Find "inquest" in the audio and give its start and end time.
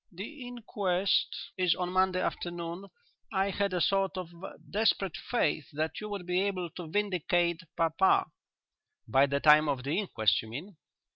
0.47-1.51, 9.99-10.41